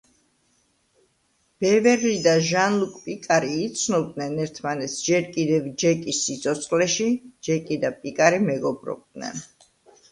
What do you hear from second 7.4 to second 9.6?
ჯეკი და პიკარი მეგობრობდნენ.